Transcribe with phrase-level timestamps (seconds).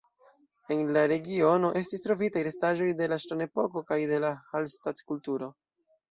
[0.75, 5.51] En la regiono estis trovitaj restaĵoj de la ŝtonepoko kaj de la Hallstatt-kulturo.